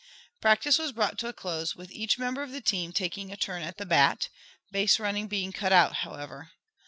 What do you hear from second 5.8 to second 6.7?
however.